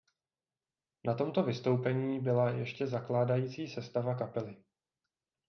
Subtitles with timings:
[1.05, 4.57] Na tomto vystoupení byla ještě zakládající sestava kapely.